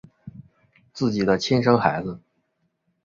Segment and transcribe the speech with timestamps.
[0.93, 2.19] 自己的亲生孩子